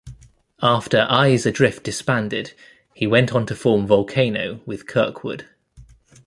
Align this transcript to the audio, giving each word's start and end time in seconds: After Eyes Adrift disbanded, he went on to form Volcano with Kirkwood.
After 0.63 1.05
Eyes 1.07 1.45
Adrift 1.45 1.83
disbanded, 1.83 2.53
he 2.95 3.05
went 3.05 3.33
on 3.35 3.45
to 3.45 3.55
form 3.55 3.85
Volcano 3.85 4.59
with 4.65 4.87
Kirkwood. 4.87 5.45